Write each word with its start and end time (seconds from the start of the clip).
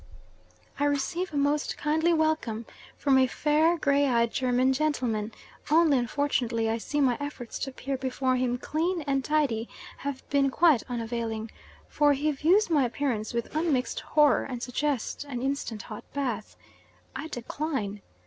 I 0.79 0.85
receive 0.85 1.31
a 1.31 1.37
most 1.37 1.77
kindly 1.77 2.11
welcome 2.11 2.65
from 2.97 3.19
a 3.19 3.27
fair, 3.27 3.77
grey 3.77 4.07
eyed 4.09 4.31
German 4.33 4.73
gentleman, 4.73 5.31
only 5.69 5.95
unfortunately 5.99 6.71
I 6.71 6.79
see 6.79 6.99
my 6.99 7.17
efforts 7.19 7.59
to 7.59 7.69
appear 7.69 7.97
before 7.97 8.35
him 8.35 8.57
clean 8.57 9.01
and 9.03 9.23
tidy 9.23 9.69
have 9.97 10.27
been 10.31 10.49
quite 10.49 10.81
unavailing, 10.89 11.51
for 11.87 12.13
he 12.13 12.31
views 12.31 12.67
my 12.67 12.83
appearance 12.83 13.31
with 13.31 13.55
unmixed 13.55 13.99
horror, 13.99 14.43
and 14.43 14.63
suggests 14.63 15.23
an 15.23 15.43
instant 15.43 15.83
hot 15.83 16.03
bath. 16.13 16.55
I 17.15 17.27
decline. 17.27 18.01